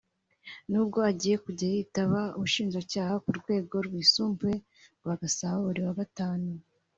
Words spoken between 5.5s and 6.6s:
buri wa Gatanu